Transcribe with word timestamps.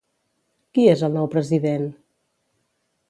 Qui 0.77 0.85
és 0.95 1.03
el 1.09 1.13
nou 1.17 1.29
president? 1.35 1.85